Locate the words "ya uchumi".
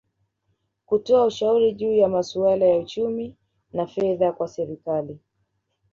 2.65-3.35